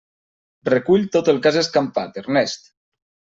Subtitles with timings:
[0.69, 2.67] Recull tot el que has escampat, Ernest!